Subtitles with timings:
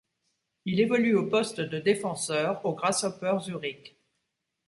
[0.65, 3.99] Il évolue au poste de défenseur au Grasshopper Zurich.